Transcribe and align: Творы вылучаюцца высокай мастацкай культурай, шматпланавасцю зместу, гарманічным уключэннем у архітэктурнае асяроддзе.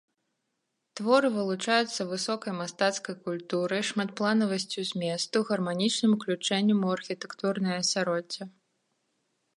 Творы 0.99 1.29
вылучаюцца 1.35 2.07
высокай 2.13 2.53
мастацкай 2.61 3.15
культурай, 3.27 3.85
шматпланавасцю 3.91 4.87
зместу, 4.93 5.37
гарманічным 5.51 6.11
уключэннем 6.19 6.79
у 6.89 6.93
архітэктурнае 6.99 7.77
асяроддзе. 7.83 8.43